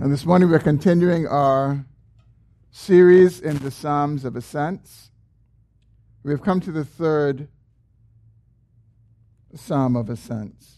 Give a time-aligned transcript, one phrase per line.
[0.00, 1.84] And this morning we're continuing our
[2.70, 5.10] series in the Psalms of Ascents.
[6.22, 7.48] We have come to the third
[9.54, 10.76] Psalm of Ascents.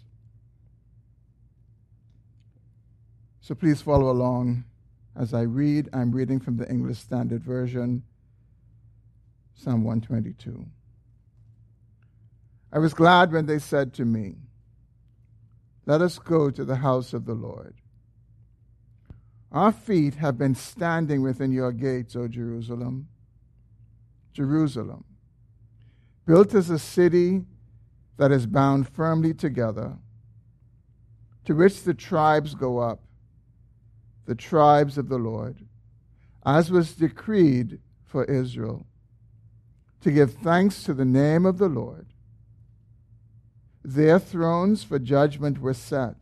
[3.40, 4.64] So please follow along
[5.14, 5.88] as I read.
[5.92, 8.02] I'm reading from the English Standard Version,
[9.54, 10.66] Psalm 122.
[12.72, 14.34] I was glad when they said to me,
[15.86, 17.81] Let us go to the house of the Lord.
[19.52, 23.08] Our feet have been standing within your gates, O Jerusalem.
[24.32, 25.04] Jerusalem,
[26.26, 27.42] built as a city
[28.16, 29.98] that is bound firmly together,
[31.44, 33.02] to which the tribes go up,
[34.24, 35.66] the tribes of the Lord,
[36.46, 38.86] as was decreed for Israel,
[40.00, 42.06] to give thanks to the name of the Lord.
[43.84, 46.16] Their thrones for judgment were set,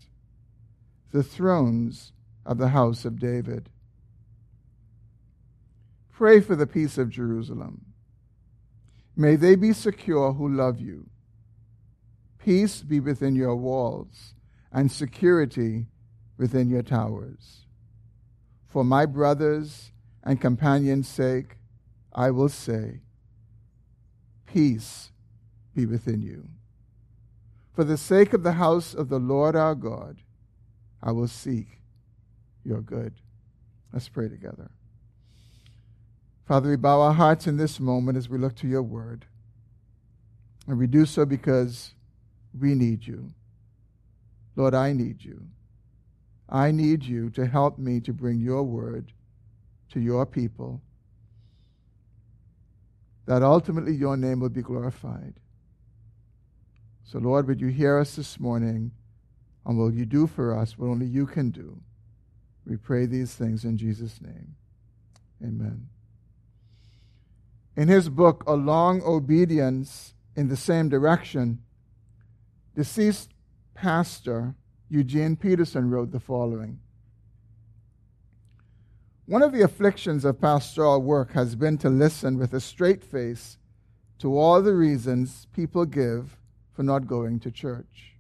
[1.13, 2.13] the thrones
[2.45, 3.69] of the house of David.
[6.13, 7.87] Pray for the peace of Jerusalem.
[9.17, 11.09] May they be secure who love you.
[12.39, 14.35] Peace be within your walls,
[14.73, 15.87] and security
[16.37, 17.67] within your towers.
[18.67, 21.57] For my brothers and companions' sake,
[22.13, 23.01] I will say,
[24.47, 25.11] Peace
[25.75, 26.49] be within you.
[27.73, 30.19] For the sake of the house of the Lord our God,
[31.03, 31.80] I will seek
[32.65, 33.15] your good.
[33.93, 34.71] Let's pray together.
[36.47, 39.27] Father, we bow our hearts in this moment as we look to your word.
[40.67, 41.95] And we do so because
[42.59, 43.31] we need you.
[44.57, 45.43] Lord, I need you.
[46.49, 49.13] I need you to help me to bring your word
[49.91, 50.81] to your people,
[53.27, 55.35] that ultimately your name will be glorified.
[57.05, 58.93] So, Lord, would you hear us this morning,
[59.67, 61.81] and will you do for us what only you can do?
[62.67, 64.57] We pray these things in Jesus' name.
[65.43, 65.89] Amen.
[67.77, 71.63] In his book, A Long Obedience in the Same Direction,
[72.75, 73.31] deceased
[73.75, 74.55] pastor
[74.89, 76.81] Eugene Peterson wrote the following
[79.27, 83.57] One of the afflictions of pastoral work has been to listen with a straight face
[84.19, 86.37] to all the reasons people give
[86.73, 88.15] for not going to church.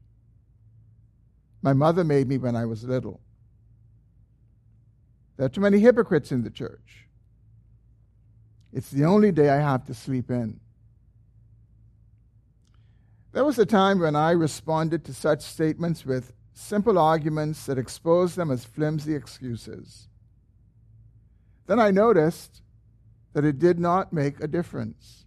[1.60, 3.20] My mother made me when I was little.
[5.40, 7.06] There are too many hypocrites in the church.
[8.74, 10.60] It's the only day I have to sleep in.
[13.32, 18.36] There was a time when I responded to such statements with simple arguments that exposed
[18.36, 20.08] them as flimsy excuses.
[21.66, 22.60] Then I noticed
[23.32, 25.24] that it did not make a difference.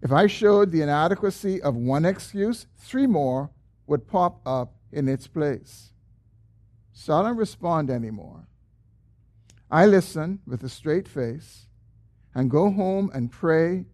[0.00, 3.50] If I showed the inadequacy of one excuse, three more
[3.86, 5.92] would pop up in its place.
[6.94, 8.46] So I don't respond anymore.
[9.72, 11.66] I listen with a straight face
[12.34, 13.86] and go home and pray,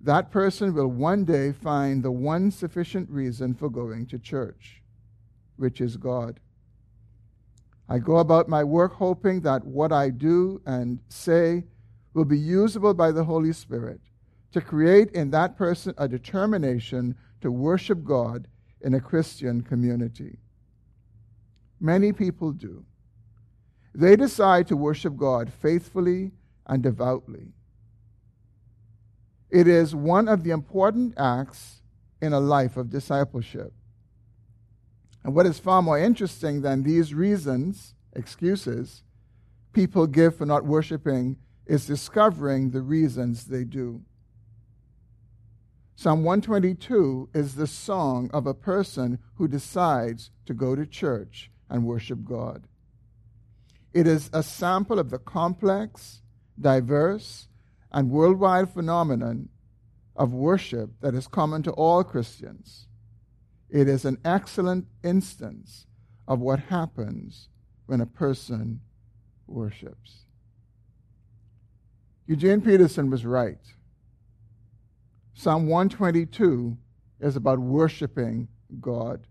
[0.00, 4.80] that person will one day find the one sufficient reason for going to church,
[5.56, 6.38] which is God.
[7.88, 11.64] I go about my work hoping that what I do and say
[12.14, 14.00] will be usable by the Holy Spirit
[14.52, 18.46] to create in that person a determination to worship God
[18.82, 20.38] in a Christian community.
[21.80, 22.84] Many people do.
[23.98, 26.30] They decide to worship God faithfully
[26.64, 27.48] and devoutly.
[29.50, 31.82] It is one of the important acts
[32.22, 33.72] in a life of discipleship.
[35.24, 39.02] And what is far more interesting than these reasons, excuses,
[39.72, 41.36] people give for not worshiping
[41.66, 44.02] is discovering the reasons they do.
[45.96, 51.84] Psalm 122 is the song of a person who decides to go to church and
[51.84, 52.68] worship God.
[53.92, 56.22] It is a sample of the complex,
[56.60, 57.48] diverse,
[57.90, 59.48] and worldwide phenomenon
[60.14, 62.86] of worship that is common to all Christians.
[63.70, 65.86] It is an excellent instance
[66.26, 67.48] of what happens
[67.86, 68.80] when a person
[69.46, 70.24] worships.
[72.26, 73.60] Eugene Peterson was right.
[75.32, 76.76] Psalm 122
[77.20, 78.48] is about worshiping
[78.80, 79.26] God.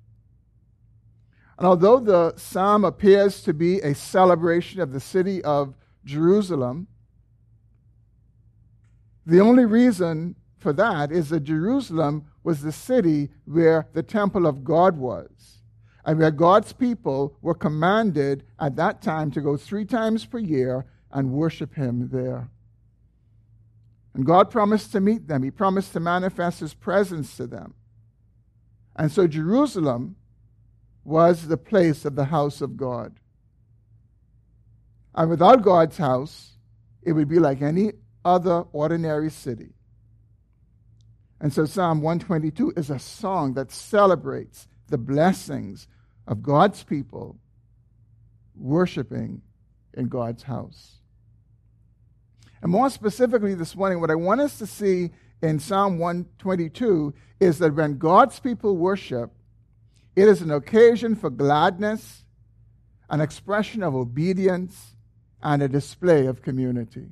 [1.58, 5.74] And although the psalm appears to be a celebration of the city of
[6.06, 6.88] Jerusalem,
[9.26, 14.64] the only reason for that is that Jerusalem was the city where the temple of
[14.64, 15.62] God was,
[16.06, 20.86] and where God's people were commanded at that time to go three times per year
[21.12, 22.50] and worship Him there.
[24.14, 27.74] And God promised to meet them, He promised to manifest His presence to them.
[28.96, 30.16] And so Jerusalem
[31.08, 33.16] was the place of the house of God.
[35.16, 36.58] And without God's house,
[37.02, 37.94] it would be like any
[38.26, 39.70] other ordinary city.
[41.40, 45.88] And so Psalm 122 is a song that celebrates the blessings
[46.28, 47.40] of God's people
[48.54, 49.42] worshiping
[49.94, 50.98] in God's house.
[52.62, 55.12] And more specifically this morning, what I want us to see
[55.42, 59.32] in Psalm 122 is that when God's people worship,
[60.18, 62.24] it is an occasion for gladness,
[63.08, 64.96] an expression of obedience,
[65.44, 67.10] and a display of community.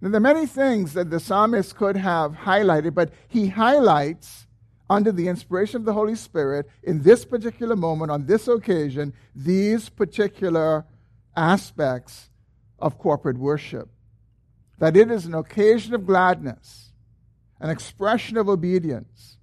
[0.00, 4.46] Now, there are many things that the psalmist could have highlighted, but he highlights,
[4.88, 9.88] under the inspiration of the Holy Spirit, in this particular moment, on this occasion, these
[9.88, 10.84] particular
[11.36, 12.30] aspects
[12.78, 13.88] of corporate worship.
[14.78, 16.92] That it is an occasion of gladness,
[17.58, 19.38] an expression of obedience,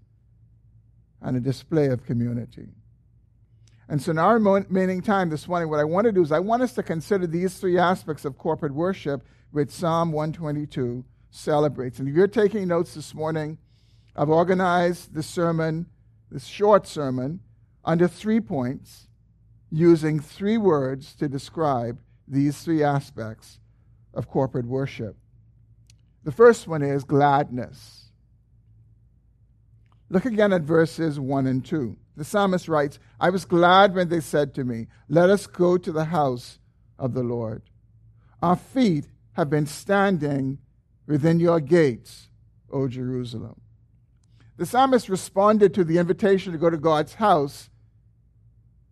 [1.22, 2.70] and a display of community.
[3.90, 6.40] And so, in our remaining time this morning, what I want to do is I
[6.40, 12.00] want us to consider these three aspects of corporate worship which Psalm 122 celebrates.
[12.00, 13.58] And if you're taking notes this morning,
[14.16, 15.86] I've organized the sermon,
[16.30, 17.40] this short sermon,
[17.86, 19.08] under three points,
[19.72, 21.98] using three words to describe
[22.28, 23.60] these three aspects
[24.14, 25.16] of corporate worship.
[26.24, 28.07] The first one is gladness.
[30.10, 31.98] Look again at verses 1 and 2.
[32.16, 35.92] The psalmist writes, I was glad when they said to me, Let us go to
[35.92, 36.60] the house
[36.98, 37.64] of the Lord.
[38.42, 40.60] Our feet have been standing
[41.06, 42.30] within your gates,
[42.72, 43.62] O Jerusalem.
[44.58, 47.70] The psalmist responded to the invitation to go to God's house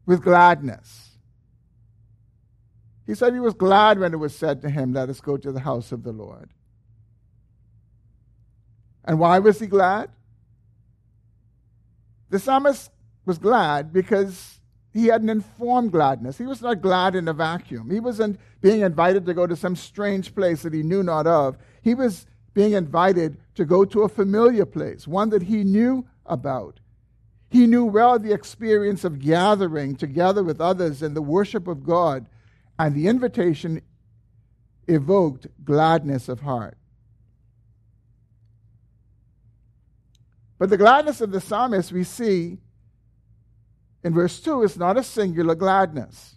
[0.06, 1.18] with gladness.
[3.08, 5.52] He said he was glad when it was said to him, Let us go to
[5.52, 6.50] the house of the Lord.
[9.04, 10.10] And why was he glad?
[12.30, 12.92] The psalmist
[13.26, 14.60] was glad because
[14.94, 16.38] he had an informed gladness.
[16.38, 17.90] He was not glad in a vacuum.
[17.90, 21.58] He wasn't being invited to go to some strange place that he knew not of.
[21.82, 26.80] He was being invited to go to a familiar place, one that he knew about.
[27.50, 32.26] He knew well the experience of gathering together with others in the worship of God,
[32.80, 33.82] and the invitation
[34.88, 36.78] evoked gladness of heart.
[40.58, 42.60] But the gladness of the psalmist we see
[44.04, 46.36] in verse 2 is not a singular gladness.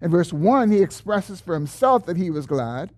[0.00, 2.92] In verse 1, he expresses for himself that he was glad.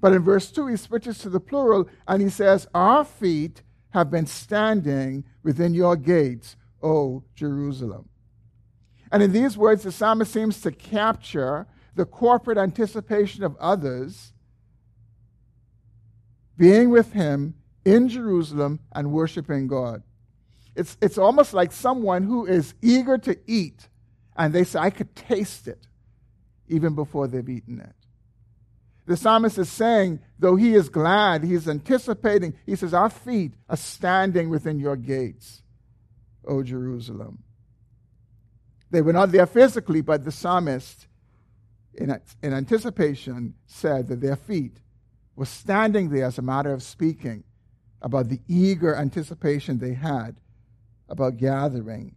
[0.00, 4.10] But in verse 2, he switches to the plural and he says, Our feet have
[4.10, 8.08] been standing within your gates, O Jerusalem.
[9.12, 14.32] And in these words, the psalmist seems to capture the corporate anticipation of others
[16.56, 17.54] being with him
[17.84, 20.02] in Jerusalem and worshiping God.
[20.76, 23.88] It's, it's almost like someone who is eager to eat,
[24.36, 25.86] and they say, I could taste it
[26.68, 27.94] even before they've eaten it.
[29.06, 33.54] The psalmist is saying, though he is glad, he is anticipating, he says, Our feet
[33.68, 35.62] are standing within your gates,
[36.46, 37.42] O Jerusalem.
[38.90, 41.08] They were not there physically, but the psalmist,
[41.94, 44.78] in, in anticipation, said that their feet
[45.34, 47.42] were standing there as a matter of speaking
[48.02, 50.40] about the eager anticipation they had
[51.08, 52.14] about gathering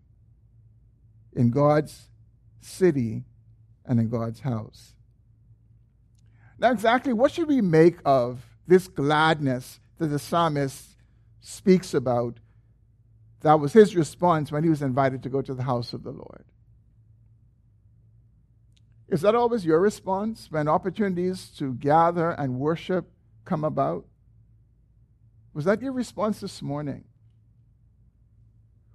[1.33, 2.09] in God's
[2.61, 3.23] city
[3.85, 4.93] and in God's house.
[6.59, 10.95] Now, exactly what should we make of this gladness that the psalmist
[11.41, 12.39] speaks about?
[13.41, 16.11] That was his response when he was invited to go to the house of the
[16.11, 16.45] Lord.
[19.09, 23.11] Is that always your response when opportunities to gather and worship
[23.43, 24.05] come about?
[25.53, 27.03] Was that your response this morning?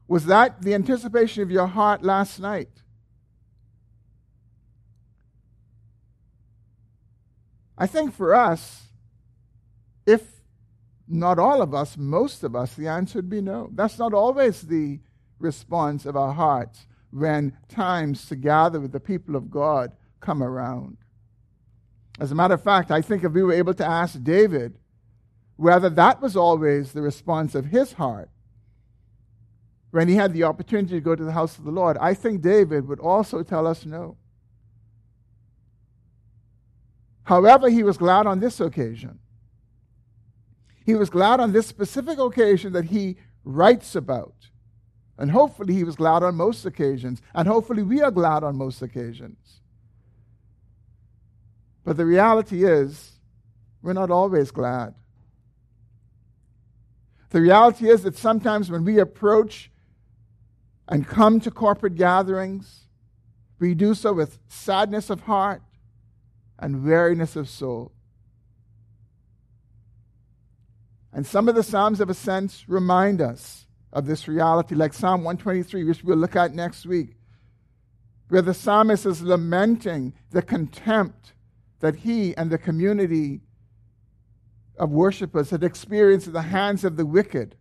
[0.09, 2.71] Was that the anticipation of your heart last night?
[7.77, 8.88] I think for us,
[10.05, 10.23] if
[11.07, 13.71] not all of us, most of us, the answer would be no.
[13.73, 14.99] That's not always the
[15.38, 20.97] response of our hearts when times to gather with the people of God come around.
[22.19, 24.79] As a matter of fact, I think if we were able to ask David
[25.59, 28.31] whether that was always the response of his heart,
[29.91, 32.43] when he had the opportunity to go to the house of the Lord, I think
[32.43, 34.17] David would also tell us no.
[37.25, 39.19] However, he was glad on this occasion.
[40.87, 44.35] He was glad on this specific occasion that he writes about.
[45.19, 47.21] And hopefully, he was glad on most occasions.
[47.35, 49.61] And hopefully, we are glad on most occasions.
[51.85, 53.19] But the reality is,
[53.83, 54.95] we're not always glad.
[57.31, 59.71] The reality is that sometimes when we approach
[60.89, 62.87] and come to corporate gatherings,
[63.59, 65.63] we do so with sadness of heart
[66.59, 67.93] and weariness of soul.
[71.13, 75.85] And some of the Psalms of Ascents remind us of this reality, like Psalm 123,
[75.85, 77.17] which we'll look at next week,
[78.29, 81.33] where the psalmist is lamenting the contempt
[81.81, 83.41] that he and the community
[84.79, 87.57] of worshippers had experienced the hands of the wicked.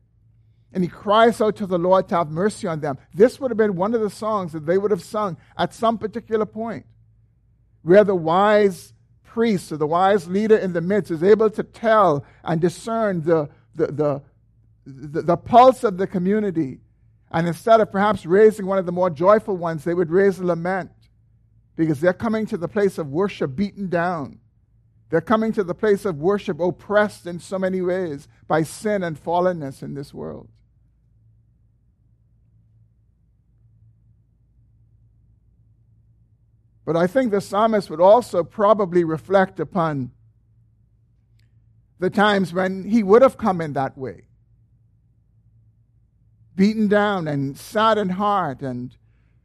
[0.74, 2.98] And he cries out to the Lord to have mercy on them.
[3.14, 5.98] This would have been one of the songs that they would have sung at some
[5.98, 6.86] particular point,
[7.84, 8.94] where the wise
[9.24, 13.50] priest or the wise leader in the midst is able to tell and discern the,
[13.76, 14.22] the, the,
[14.86, 16.80] the, the pulse of the community.
[17.32, 20.46] And instead of perhaps raising one of the more joyful ones, they would raise a
[20.46, 20.92] lament
[21.76, 24.40] because they're coming to the place of worship beaten down.
[25.10, 29.22] They're coming to the place of worship oppressed in so many ways by sin and
[29.22, 30.50] fallenness in this world.
[36.86, 40.12] But I think the psalmist would also probably reflect upon
[42.00, 44.28] the times when he would have come in that way
[46.58, 48.98] beaten down and sad in heart and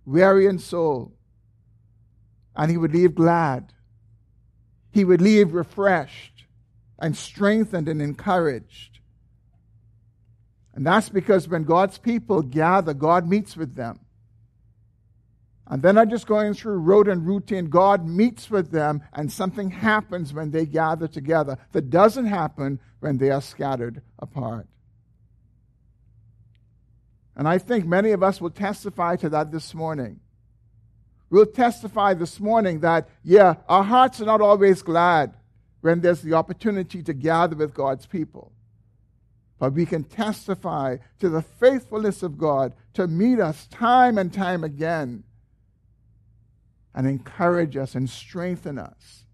[0.04, 1.12] weary in soul.
[2.57, 3.73] And he would leave glad.
[4.92, 6.44] He would leave refreshed
[6.99, 9.00] and strengthened and encouraged.
[10.75, 14.00] And that's because when God's people gather, God meets with them.
[15.66, 17.66] And then I'm just going through rote and routine.
[17.66, 23.18] God meets with them, and something happens when they gather together that doesn't happen when
[23.18, 24.66] they are scattered apart.
[27.34, 30.20] And I think many of us will testify to that this morning.
[31.32, 35.32] We'll testify this morning that, yeah, our hearts are not always glad
[35.80, 38.52] when there's the opportunity to gather with God's people.
[39.58, 44.62] But we can testify to the faithfulness of God to meet us time and time
[44.62, 45.24] again
[46.94, 49.24] and encourage us and strengthen us.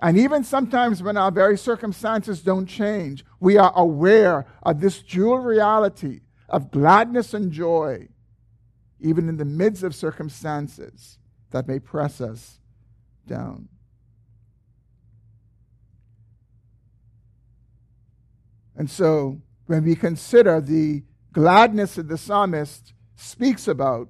[0.00, 5.38] And even sometimes when our very circumstances don't change, we are aware of this dual
[5.38, 8.08] reality of gladness and joy,
[9.04, 11.18] even in the midst of circumstances
[11.50, 12.58] that may press us
[13.26, 13.68] down.
[18.76, 24.08] And so, when we consider the gladness that the psalmist speaks about,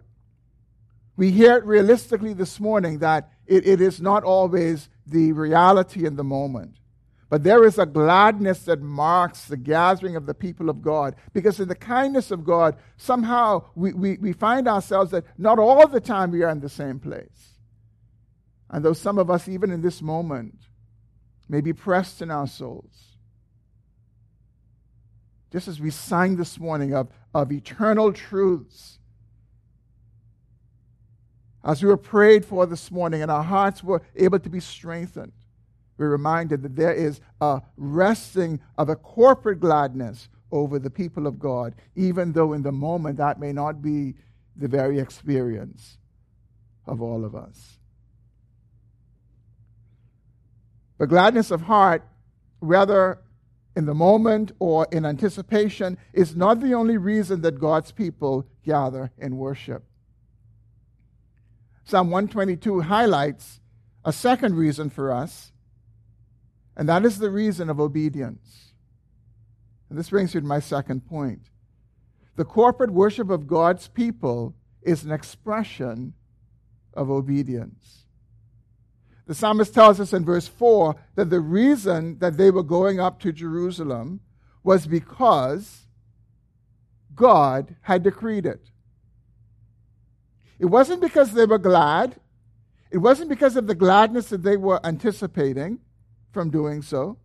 [1.16, 6.16] we hear it realistically this morning that it, it is not always the reality in
[6.16, 6.76] the moment.
[7.34, 11.16] But there is a gladness that marks the gathering of the people of God.
[11.32, 15.88] Because in the kindness of God, somehow we, we, we find ourselves that not all
[15.88, 17.58] the time we are in the same place.
[18.70, 20.68] And though some of us, even in this moment,
[21.48, 23.16] may be pressed in our souls,
[25.50, 29.00] just as we sang this morning of, of eternal truths
[31.64, 35.32] as we were prayed for this morning and our hearts were able to be strengthened,
[35.96, 41.38] we're reminded that there is a resting of a corporate gladness over the people of
[41.38, 44.14] God, even though in the moment that may not be
[44.56, 45.98] the very experience
[46.86, 47.78] of all of us.
[50.98, 52.06] But gladness of heart,
[52.60, 53.18] whether
[53.76, 59.10] in the moment or in anticipation, is not the only reason that God's people gather
[59.18, 59.84] in worship.
[61.84, 63.60] Psalm 122 highlights
[64.04, 65.52] a second reason for us,
[66.76, 68.72] and that is the reason of obedience.
[69.88, 71.50] And this brings me to my second point.
[72.36, 76.14] The corporate worship of God's people is an expression
[76.94, 78.06] of obedience.
[79.26, 83.20] The psalmist tells us in verse 4 that the reason that they were going up
[83.20, 84.20] to Jerusalem
[84.62, 85.86] was because
[87.14, 88.70] God had decreed it.
[90.58, 92.16] It wasn't because they were glad.
[92.90, 95.78] It wasn't because of the gladness that they were anticipating
[96.34, 97.16] from doing so.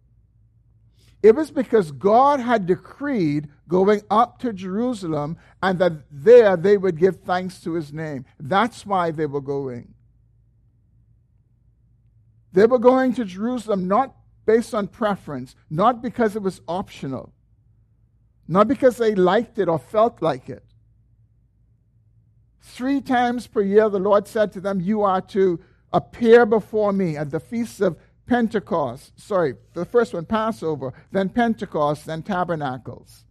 [1.22, 6.98] It was because God had decreed going up to Jerusalem and that there they would
[6.98, 8.26] give thanks to his name.
[8.40, 9.94] That's why they were going.
[12.54, 17.34] They were going to Jerusalem not based on preference, not because it was optional,
[18.48, 20.64] not because they liked it or felt like it.
[22.62, 25.60] Three times per year, the Lord said to them, You are to
[25.92, 27.98] appear before me at the feasts of
[28.30, 29.20] Pentecost.
[29.20, 33.26] Sorry, the first one, Passover, then Pentecost, then Tabernacles.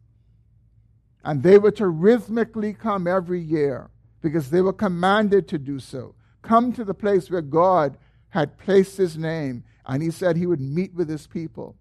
[1.25, 3.91] And they were to rhythmically come every year
[4.21, 6.17] because they were commanded to do so.
[6.43, 7.97] Come to the place where God
[8.31, 11.77] had placed his name, and he said he would meet with his people.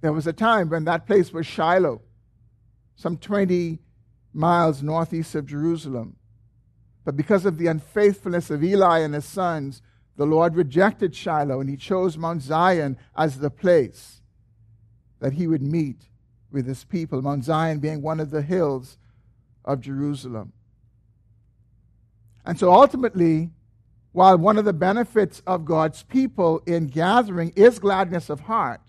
[0.00, 2.00] There was a time when that place was Shiloh,
[2.96, 3.80] some 20
[4.32, 6.16] miles northeast of Jerusalem.
[7.04, 9.82] But because of the unfaithfulness of Eli and his sons,
[10.16, 14.22] the Lord rejected Shiloh and he chose Mount Zion as the place
[15.20, 16.08] that he would meet
[16.50, 18.98] with his people, Mount Zion being one of the hills
[19.64, 20.52] of Jerusalem.
[22.44, 23.50] And so ultimately,
[24.12, 28.80] while one of the benefits of God's people in gathering is gladness of heart,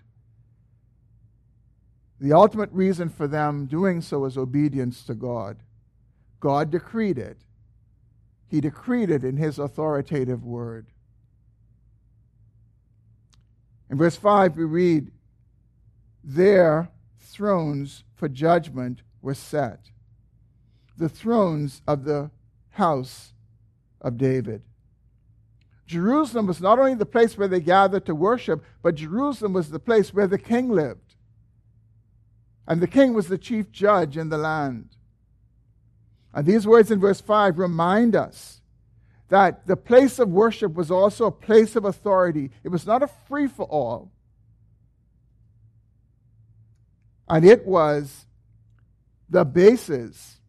[2.19, 5.57] the ultimate reason for them doing so is obedience to God.
[6.39, 7.38] God decreed it.
[8.48, 10.88] He decreed it in His authoritative word.
[13.89, 15.12] In verse 5, we read,
[16.24, 16.89] Their
[17.20, 19.91] thrones for judgment were set,
[20.98, 22.32] the thrones of the
[22.72, 23.34] house
[24.01, 24.62] of David.
[25.86, 29.79] Jerusalem was not only the place where they gathered to worship, but Jerusalem was the
[29.79, 31.15] place where the king lived.
[32.67, 34.89] And the king was the chief judge in the land.
[36.34, 38.56] And these words in verse 5 remind us
[39.29, 42.51] that the place of worship was also a place of authority.
[42.63, 44.12] It was not a free for all.
[47.27, 48.25] And it was
[49.29, 50.39] the basis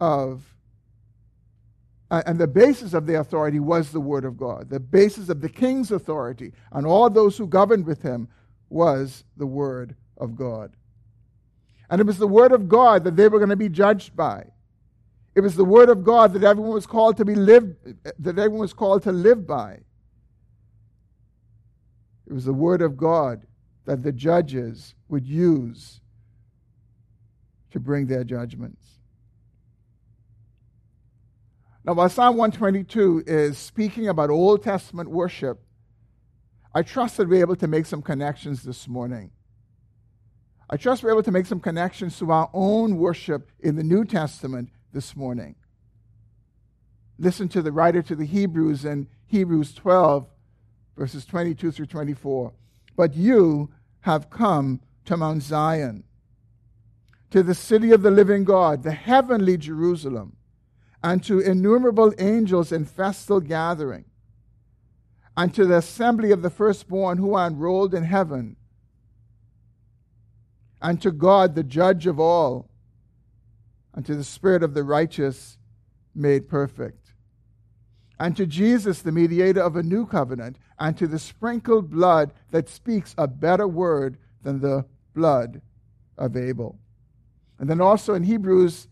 [0.00, 0.54] of,
[2.10, 4.70] and the basis of the authority was the Word of God.
[4.70, 8.28] The basis of the king's authority and all those who governed with him
[8.68, 10.72] was the Word of God.
[11.90, 14.44] And it was the Word of God that they were going to be judged by.
[15.34, 17.76] It was the word of God that everyone was called to be lived,
[18.18, 19.78] that everyone was called to live by.
[22.26, 23.46] It was the word of God
[23.84, 26.00] that the judges would use
[27.70, 28.82] to bring their judgments.
[31.84, 35.60] Now, while Psalm 122 is speaking about Old Testament worship,
[36.74, 39.30] I trust that we're able to make some connections this morning.
[40.70, 44.04] I trust we're able to make some connections to our own worship in the New
[44.04, 45.54] Testament this morning.
[47.18, 50.26] Listen to the writer to the Hebrews in Hebrews 12,
[50.96, 52.52] verses 22 through 24.
[52.96, 56.04] But you have come to Mount Zion,
[57.30, 60.36] to the city of the living God, the heavenly Jerusalem,
[61.02, 64.04] and to innumerable angels in festal gathering,
[65.36, 68.56] and to the assembly of the firstborn who are enrolled in heaven,
[70.80, 72.68] and to God, the judge of all
[73.94, 75.58] unto the Spirit of the righteous
[76.14, 77.12] made perfect,
[78.22, 82.68] and to Jesus, the mediator of a new covenant, and to the sprinkled blood that
[82.68, 85.60] speaks a better word than the blood
[86.16, 86.78] of Abel.
[87.58, 88.86] And then also in Hebrews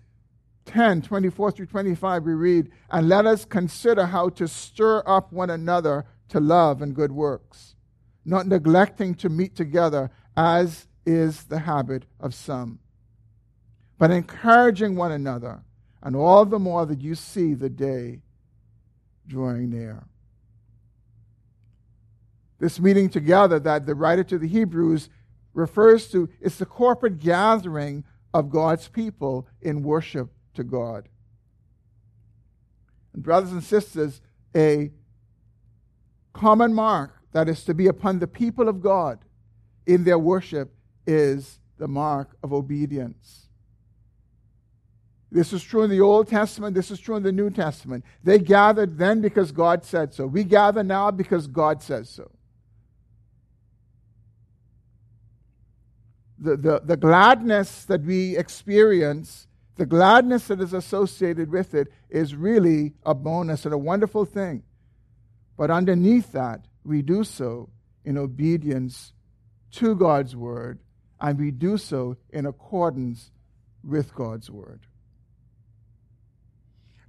[0.67, 5.51] 10 24 through 25, we read, And let us consider how to stir up one
[5.51, 7.77] another to love and good works,
[8.25, 12.81] not neglecting to meet together, as is the habit of some
[14.01, 15.61] but encouraging one another,
[16.03, 18.19] and all the more that you see the day
[19.27, 20.03] drawing near.
[22.59, 25.11] This meeting together that the writer to the Hebrews
[25.53, 31.07] refers to is the corporate gathering of God's people in worship to God.
[33.13, 34.23] And brothers and sisters,
[34.57, 34.93] a
[36.33, 39.19] common mark that is to be upon the people of God
[39.85, 40.73] in their worship
[41.07, 43.50] is the mark of obedience.
[45.33, 46.75] This is true in the Old Testament.
[46.75, 48.05] This is true in the New Testament.
[48.25, 50.27] They gathered then because God said so.
[50.27, 52.31] We gather now because God says so.
[56.39, 62.35] The, the, the gladness that we experience, the gladness that is associated with it, is
[62.35, 64.65] really a bonus and a wonderful thing.
[65.57, 67.69] But underneath that, we do so
[68.05, 69.13] in obedience
[69.73, 70.81] to God's word,
[71.21, 73.31] and we do so in accordance
[73.85, 74.81] with God's word.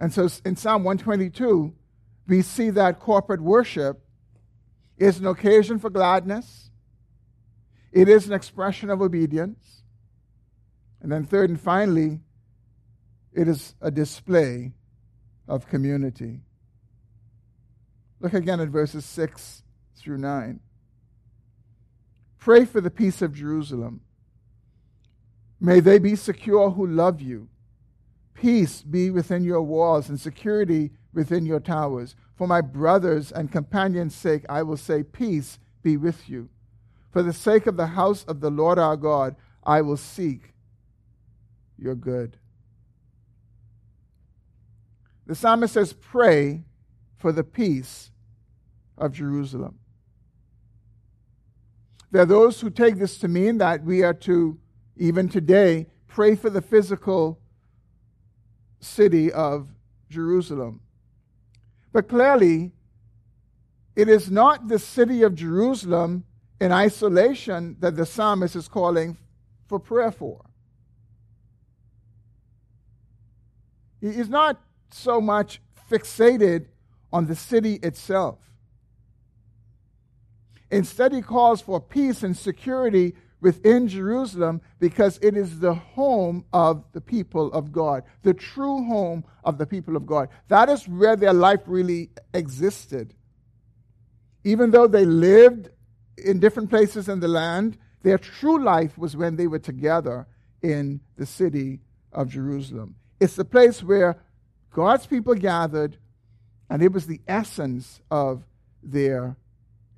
[0.01, 1.75] And so in Psalm 122,
[2.27, 4.03] we see that corporate worship
[4.97, 6.71] is an occasion for gladness,
[7.91, 9.83] it is an expression of obedience.
[11.01, 12.19] And then, third and finally,
[13.33, 14.73] it is a display
[15.47, 16.41] of community.
[18.19, 19.63] Look again at verses 6
[19.97, 20.59] through 9.
[22.39, 24.01] Pray for the peace of Jerusalem.
[25.59, 27.49] May they be secure who love you.
[28.33, 32.15] Peace be within your walls and security within your towers.
[32.35, 36.49] For my brothers and companions' sake, I will say, Peace be with you.
[37.11, 40.53] For the sake of the house of the Lord our God, I will seek
[41.77, 42.37] your good.
[45.27, 46.63] The psalmist says, Pray
[47.17, 48.11] for the peace
[48.97, 49.79] of Jerusalem.
[52.11, 54.59] There are those who take this to mean that we are to,
[54.97, 57.40] even today, pray for the physical
[58.81, 59.69] city of
[60.09, 60.81] Jerusalem.
[61.93, 62.71] But clearly,
[63.95, 66.25] it is not the city of Jerusalem
[66.59, 69.17] in isolation that the psalmist is calling
[69.67, 70.45] for prayer for.
[73.99, 74.59] He is not
[74.91, 76.65] so much fixated
[77.13, 78.39] on the city itself.
[80.69, 86.86] Instead, he calls for peace and security within Jerusalem because it is the home of
[86.93, 90.30] the people of God, the true home of the people of God.
[90.47, 93.13] That is where their life really existed.
[94.43, 95.69] Even though they lived
[96.17, 100.27] in different places in the land, their true life was when they were together
[100.62, 101.80] in the city
[102.12, 102.95] of Jerusalem.
[103.19, 104.17] It's the place where
[104.71, 105.97] God's people gathered,
[106.69, 108.43] and it was the essence of
[108.82, 109.36] their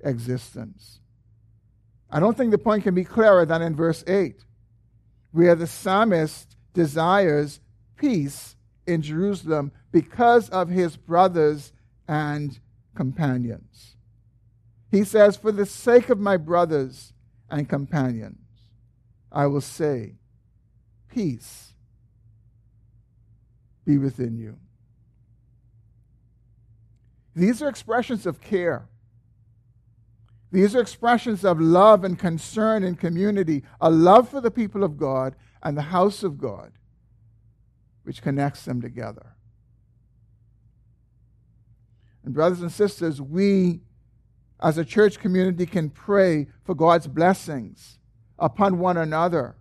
[0.02, 1.00] existence.
[2.14, 4.44] I don't think the point can be clearer than in verse 8,
[5.32, 7.58] where the psalmist desires
[7.96, 8.54] peace
[8.86, 11.72] in Jerusalem because of his brothers
[12.06, 12.60] and
[12.94, 13.96] companions.
[14.92, 17.12] He says, For the sake of my brothers
[17.50, 18.38] and companions,
[19.32, 20.14] I will say,
[21.08, 21.74] Peace
[23.84, 24.56] be within you.
[27.34, 28.88] These are expressions of care.
[30.54, 34.96] These are expressions of love and concern and community, a love for the people of
[34.96, 36.70] God and the house of God,
[38.04, 39.34] which connects them together.
[42.22, 43.80] And, brothers and sisters, we
[44.62, 47.98] as a church community can pray for God's blessings
[48.38, 49.56] upon one another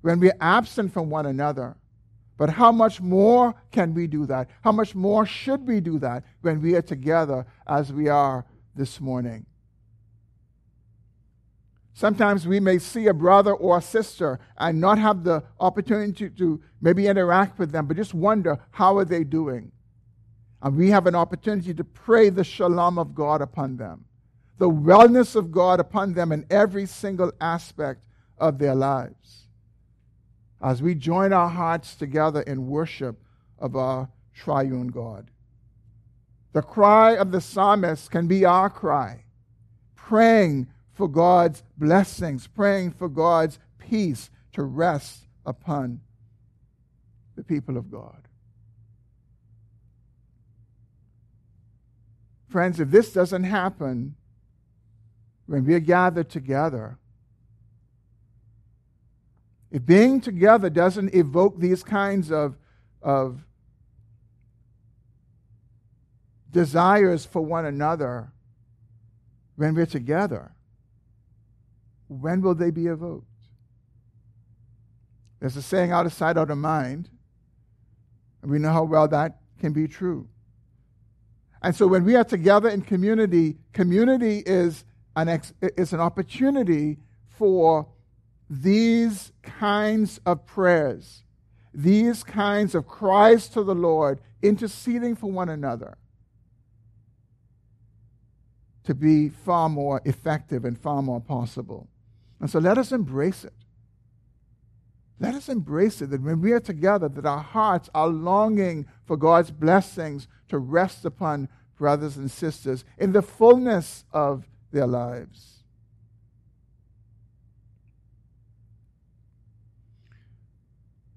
[0.00, 1.76] when we're absent from one another.
[2.38, 4.50] But how much more can we do that?
[4.64, 9.00] How much more should we do that when we are together as we are this
[9.00, 9.46] morning?
[11.94, 16.60] Sometimes we may see a brother or a sister and not have the opportunity to,
[16.80, 19.72] maybe interact with them, but just wonder how are they doing?
[20.62, 24.06] And we have an opportunity to pray the shalom of God upon them,
[24.58, 28.00] the wellness of God upon them in every single aspect
[28.38, 29.48] of their lives.
[30.62, 33.22] As we join our hearts together in worship
[33.58, 35.30] of our triune God.
[36.52, 39.24] The cry of the psalmist can be our cry,
[39.94, 46.00] praying for God's blessings, praying for God's peace to rest upon
[47.36, 48.28] the people of God.
[52.48, 54.14] Friends, if this doesn't happen
[55.46, 56.98] when we are gathered together,
[59.70, 62.58] if being together doesn't evoke these kinds of,
[63.00, 63.42] of
[66.50, 68.30] desires for one another
[69.56, 70.52] when we're together,
[72.20, 73.26] when will they be evoked?
[75.40, 77.08] There's a saying, out of sight, out of mind.
[78.42, 80.28] And we know how well that can be true.
[81.62, 84.84] And so when we are together in community, community is
[85.16, 86.98] an, ex- is an opportunity
[87.28, 87.88] for
[88.48, 91.22] these kinds of prayers,
[91.72, 95.96] these kinds of cries to the Lord, interceding for one another,
[98.84, 101.88] to be far more effective and far more possible.
[102.42, 103.54] And so let us embrace it.
[105.20, 109.16] Let us embrace it that when we are together, that our hearts are longing for
[109.16, 115.62] God's blessings to rest upon brothers and sisters in the fullness of their lives.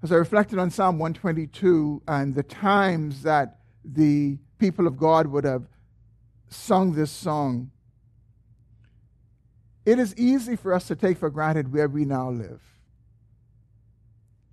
[0.04, 5.42] As I reflected on Psalm 122 and the times that the people of God would
[5.42, 5.66] have
[6.48, 7.72] sung this song,
[9.86, 12.60] it is easy for us to take for granted where we now live.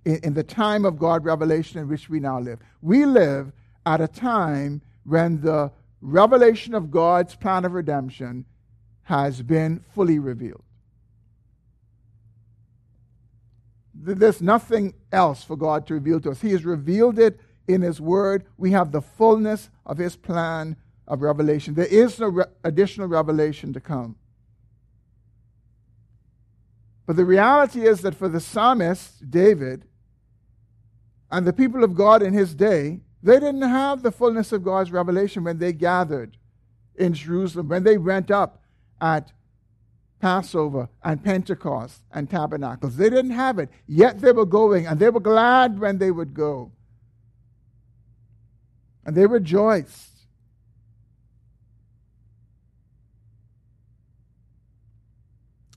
[0.04, 2.60] In, in, the time of God revelation in which we now live.
[2.80, 3.52] We live
[3.84, 8.44] at a time when the revelation of God's plan of redemption
[9.02, 10.62] has been fully revealed.
[13.94, 16.40] There's nothing else for God to reveal to us.
[16.40, 18.44] He has revealed it in His Word.
[18.56, 20.76] We have the fullness of His plan
[21.08, 21.74] of revelation.
[21.74, 24.16] There is no re- additional revelation to come.
[27.06, 29.84] But the reality is that for the psalmist, David,
[31.30, 34.92] and the people of God in his day, they didn't have the fullness of God's
[34.92, 36.36] revelation when they gathered
[36.94, 38.62] in Jerusalem, when they went up
[39.00, 39.32] at
[40.20, 42.96] Passover and Pentecost and Tabernacles.
[42.96, 46.32] They didn't have it, yet they were going, and they were glad when they would
[46.32, 46.72] go.
[49.04, 50.13] And they rejoiced.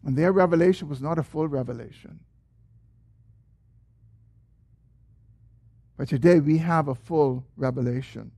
[0.08, 2.22] And their revelation was not a full revelation.
[5.98, 8.32] But today we have a full revelation.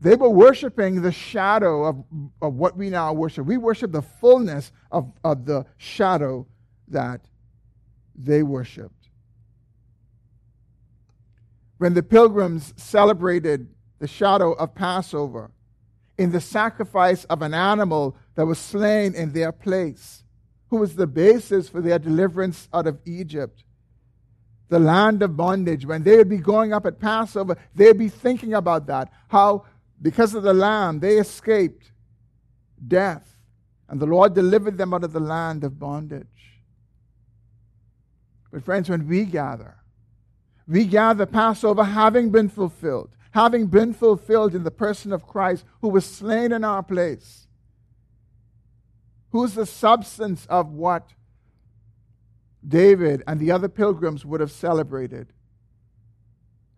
[0.00, 2.04] They were worshiping the shadow of,
[2.42, 3.46] of what we now worship.
[3.46, 6.48] We worship the fullness of, of the shadow
[6.88, 7.20] that
[8.16, 9.10] they worshiped.
[11.78, 13.68] When the pilgrims celebrated
[14.00, 15.52] the shadow of Passover
[16.20, 20.22] in the sacrifice of an animal that was slain in their place,
[20.68, 23.64] who was the basis for their deliverance out of Egypt,
[24.68, 28.52] the land of bondage, when they would be going up at Passover, they'd be thinking
[28.52, 29.64] about that, how
[30.02, 31.90] because of the Lamb, they escaped
[32.86, 33.38] death,
[33.88, 36.26] and the Lord delivered them out of the land of bondage.
[38.52, 39.76] But, friends, when we gather,
[40.68, 45.88] we gather Passover having been fulfilled, having been fulfilled in the person of Christ who
[45.88, 47.46] was slain in our place,
[49.30, 51.10] who's the substance of what
[52.66, 55.32] David and the other pilgrims would have celebrated.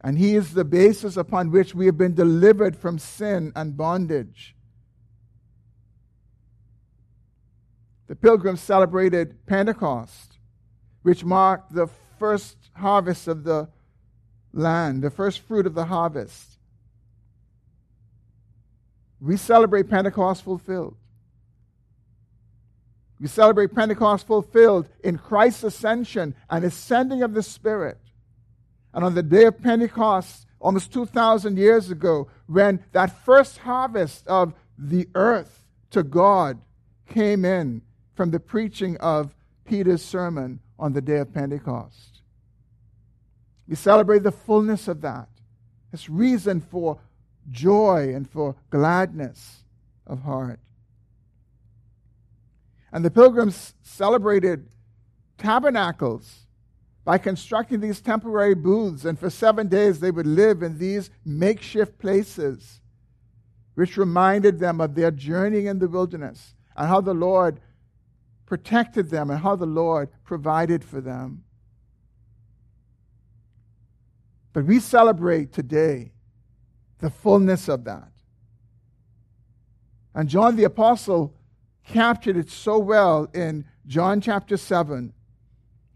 [0.01, 4.55] And He is the basis upon which we have been delivered from sin and bondage.
[8.09, 10.39] The pilgrims celebrated Pentecost,
[11.03, 11.89] which marked the
[12.19, 13.69] first harvest of the
[14.53, 16.59] land, the first fruit of the harvest.
[19.21, 20.97] We celebrate Pentecost fulfilled.
[23.21, 27.99] We celebrate Pentecost fulfilled in Christ's ascension and his sending of the Spirit.
[28.93, 34.55] And on the day of Pentecost, almost 2,000 years ago, when that first harvest of
[34.77, 36.61] the earth to God
[37.09, 37.83] came in
[38.15, 39.35] from the preaching of
[39.65, 42.12] Peter's sermon on the day of Pentecost.
[43.69, 45.29] We celebrate the fullness of that.
[45.93, 46.99] It's reason for
[47.51, 49.65] joy and for gladness
[50.07, 50.61] of heart.
[52.93, 54.69] And the pilgrims celebrated
[55.39, 56.47] tabernacles
[57.05, 61.99] by constructing these temporary booths, and for seven days they would live in these makeshift
[61.99, 62.81] places,
[63.75, 67.61] which reminded them of their journeying in the wilderness and how the Lord
[68.47, 71.43] protected them and how the Lord provided for them.
[74.53, 76.13] But we celebrate today
[76.99, 78.09] the fullness of that.
[80.15, 81.35] And John the Apostle
[81.87, 85.13] captured it so well in John chapter 7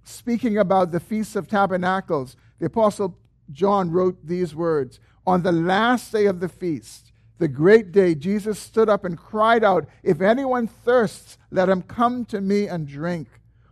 [0.09, 3.19] speaking about the Feast of Tabernacles, the Apostle
[3.51, 8.59] John wrote these words On the last day of the feast, the great day, Jesus
[8.59, 13.29] stood up and cried out, If anyone thirsts, let him come to me and drink.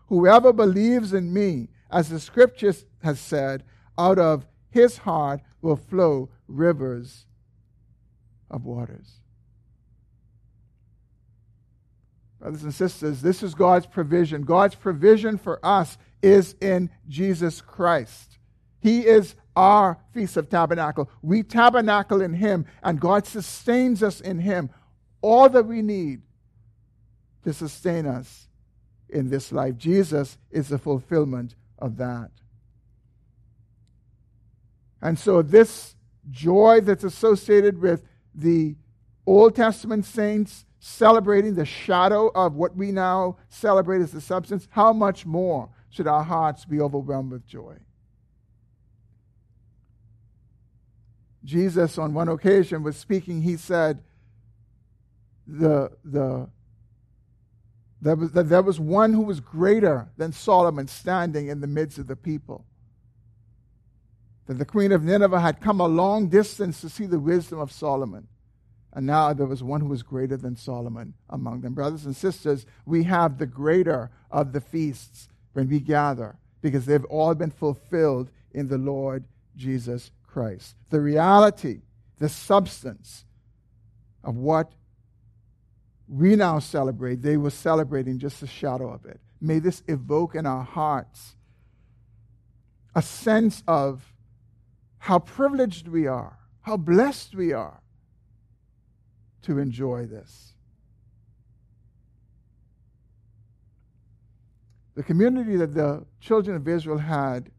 [0.09, 3.64] Whoever believes in me, as the scripture has said,
[3.97, 7.27] out of his heart will flow rivers
[8.51, 9.21] of waters.
[12.41, 14.43] Brothers and sisters, this is God's provision.
[14.43, 18.39] God's provision for us is in Jesus Christ.
[18.81, 21.09] He is our Feast of Tabernacle.
[21.23, 24.71] We tabernacle in Him, and God sustains us in Him.
[25.23, 26.23] All that we need
[27.45, 28.49] to sustain us
[29.09, 29.77] in this life.
[29.77, 32.33] Jesus is the fulfillment of that.
[35.05, 35.95] And so, this
[36.31, 38.03] joy that's associated with
[38.35, 38.75] the
[39.27, 44.95] Old Testament saints celebrating the shadow of what we now celebrate as the substance, how
[44.95, 47.77] much more should our hearts be overwhelmed with joy.
[51.45, 53.43] Jesus, on one occasion, was speaking.
[53.43, 54.03] He said,
[55.47, 56.49] the, the,
[58.01, 62.07] there, was, there was one who was greater than Solomon standing in the midst of
[62.07, 62.64] the people.
[64.47, 67.73] That the queen of Nineveh had come a long distance to see the wisdom of
[67.73, 68.29] Solomon.
[68.93, 71.75] And now there was one who was greater than Solomon among them.
[71.75, 77.05] Brothers and sisters, we have the greater of the feasts when we gather because they've
[77.07, 79.25] all been fulfilled in the Lord
[79.57, 80.77] Jesus Christ.
[80.91, 81.83] The reality,
[82.19, 83.25] the substance
[84.23, 84.73] of what
[86.09, 89.21] we now celebrate, they were celebrating just a shadow of it.
[89.41, 91.37] May this evoke in our hearts
[92.95, 94.13] a sense of
[95.05, 97.83] how privileged we are, how blessed we are
[99.43, 100.55] to enjoy this.
[104.95, 107.51] The community that the children of Israel had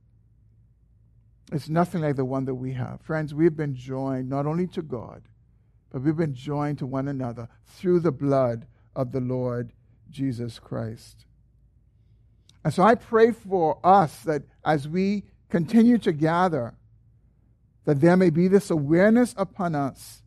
[1.51, 3.01] is nothing like the one that we have.
[3.01, 5.21] Friends, we've been joined not only to God,
[5.91, 9.71] but we've been joined to one another through the blood of the Lord
[10.09, 11.27] Jesus Christ.
[12.63, 16.73] And so I pray for us that as we continue to gather,
[17.85, 20.23] that there may be this awareness upon us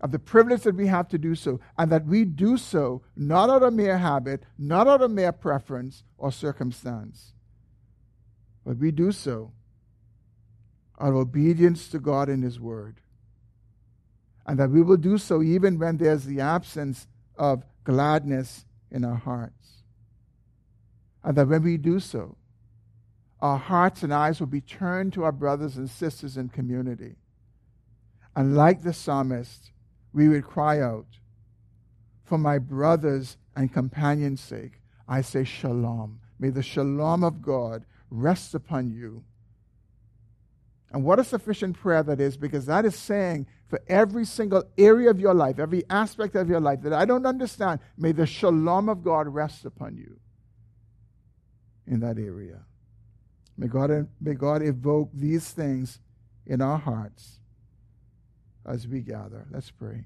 [0.00, 3.48] of the privilege that we have to do so, and that we do so not
[3.48, 7.32] out of mere habit, not out of mere preference or circumstance,
[8.64, 9.52] but we do so
[11.00, 13.00] out of obedience to God and His Word.
[14.46, 19.16] And that we will do so even when there's the absence of gladness in our
[19.16, 19.82] hearts.
[21.24, 22.36] And that when we do so,
[23.46, 27.14] our hearts and eyes will be turned to our brothers and sisters in community.
[28.34, 29.70] And like the psalmist,
[30.12, 31.06] we would cry out,
[32.24, 36.20] For my brothers and companions' sake, I say shalom.
[36.38, 39.24] May the shalom of God rest upon you.
[40.90, 45.10] And what a sufficient prayer that is, because that is saying for every single area
[45.10, 48.88] of your life, every aspect of your life that I don't understand, may the shalom
[48.88, 50.18] of God rest upon you
[51.86, 52.64] in that area.
[53.58, 56.00] May God, may God evoke these things
[56.46, 57.40] in our hearts
[58.66, 59.46] as we gather.
[59.50, 60.04] Let's pray.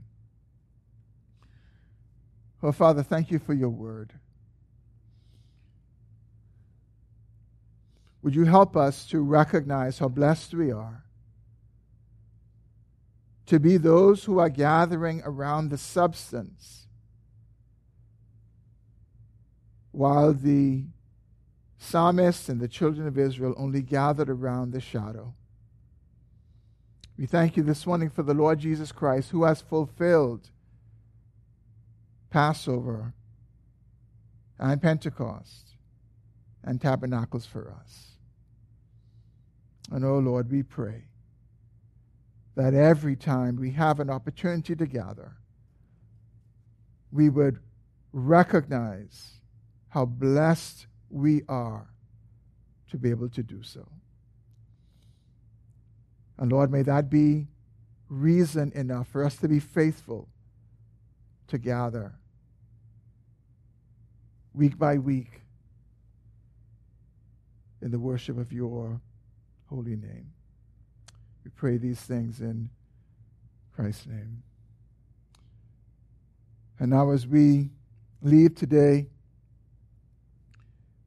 [2.63, 4.13] Oh, Father, thank you for your word.
[8.23, 11.05] Would you help us to recognize how blessed we are?
[13.47, 16.87] To be those who are gathering around the substance,
[19.91, 20.85] while the
[21.83, 25.35] psalmist and the children of Israel only gathered around the shadow.
[27.17, 30.51] We thank you this morning for the Lord Jesus Christ who has fulfilled
[32.29, 33.15] Passover
[34.59, 35.71] and Pentecost
[36.63, 38.11] and tabernacles for us.
[39.91, 41.05] And oh Lord, we pray
[42.57, 45.33] that every time we have an opportunity to gather,
[47.11, 47.59] we would
[48.13, 49.41] recognize
[49.89, 51.87] how blessed we are
[52.91, 53.87] to be able to do so.
[56.39, 57.49] And Lord, may that be
[58.09, 60.29] reason enough for us to be faithful
[61.49, 62.15] to gather
[64.55, 65.43] week by week
[67.83, 69.01] in the worship of your
[69.67, 70.33] holy name.
[71.45, 72.71] We pray these things in
[73.75, 74.43] Christ's name.
[76.79, 77.71] And now, as we
[78.23, 79.09] leave today,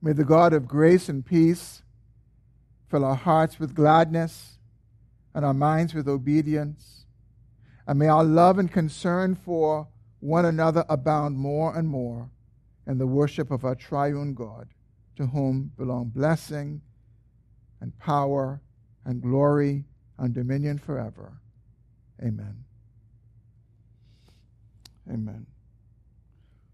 [0.04, 1.82] may the God of grace and peace
[2.92, 4.60] fill our hearts with gladness
[5.34, 7.06] and our minds with obedience.
[7.88, 9.88] And may our love and concern for
[10.20, 12.30] one another abound more and more
[12.86, 14.68] in the worship of our triune God,
[15.16, 16.82] to whom belong blessing
[17.80, 18.62] and power
[19.06, 19.86] and glory
[20.18, 21.39] and dominion forever.
[22.22, 22.66] Amen.
[25.10, 25.53] Amen.